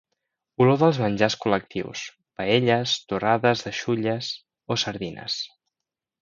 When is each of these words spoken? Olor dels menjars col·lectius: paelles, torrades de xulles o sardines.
Olor 0.63 0.77
dels 0.83 0.99
menjars 1.01 1.35
col·lectius: 1.43 2.05
paelles, 2.41 2.95
torrades 3.13 3.63
de 3.67 3.75
xulles 3.81 4.31
o 4.65 4.79
sardines. 4.87 5.39